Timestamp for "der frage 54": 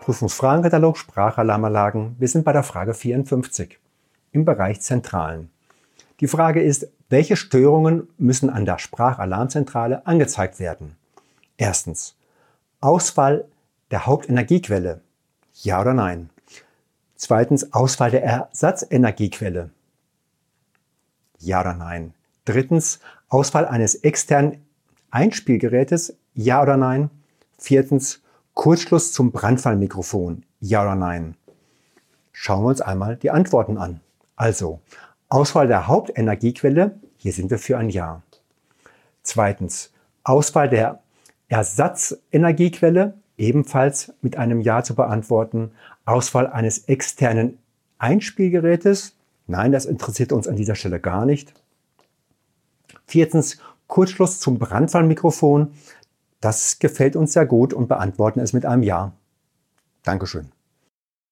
2.52-3.78